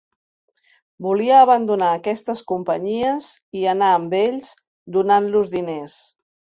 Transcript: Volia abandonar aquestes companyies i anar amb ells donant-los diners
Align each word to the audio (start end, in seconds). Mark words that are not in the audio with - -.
Volia 1.07 1.41
abandonar 1.41 1.91
aquestes 1.97 2.43
companyies 2.53 3.31
i 3.61 3.65
anar 3.77 3.95
amb 4.01 4.21
ells 4.25 4.53
donant-los 4.99 5.59
diners 5.59 6.01